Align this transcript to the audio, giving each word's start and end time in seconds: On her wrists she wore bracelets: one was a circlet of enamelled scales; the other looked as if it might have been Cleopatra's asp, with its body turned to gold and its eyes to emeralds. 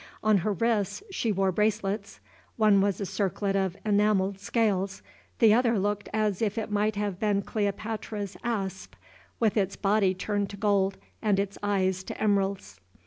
On 0.23 0.39
her 0.39 0.53
wrists 0.53 1.03
she 1.11 1.31
wore 1.31 1.51
bracelets: 1.51 2.19
one 2.57 2.81
was 2.81 2.99
a 2.99 3.05
circlet 3.05 3.55
of 3.55 3.77
enamelled 3.85 4.39
scales; 4.39 5.03
the 5.37 5.53
other 5.53 5.77
looked 5.77 6.09
as 6.11 6.41
if 6.41 6.57
it 6.57 6.71
might 6.71 6.95
have 6.95 7.19
been 7.19 7.43
Cleopatra's 7.43 8.35
asp, 8.43 8.95
with 9.39 9.55
its 9.55 9.75
body 9.75 10.15
turned 10.15 10.49
to 10.49 10.57
gold 10.57 10.97
and 11.21 11.39
its 11.39 11.59
eyes 11.61 12.03
to 12.05 12.19
emeralds. 12.19 12.79